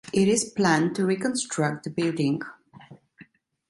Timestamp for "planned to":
0.45-1.05